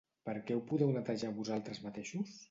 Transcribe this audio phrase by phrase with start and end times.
[0.27, 2.33] Per què ho podeu netejar vosaltres mateixos?